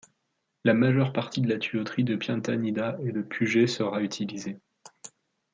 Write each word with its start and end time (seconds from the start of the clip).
La 0.63 0.73
majeure 0.73 1.13
partie 1.13 1.41
de 1.41 1.47
la 1.47 1.59
tuyauterie 1.59 2.03
de 2.03 2.15
Piantanida 2.15 2.97
et 3.05 3.11
de 3.11 3.21
Puget 3.21 3.67
sera 3.67 4.01
utilisée. 4.01 4.59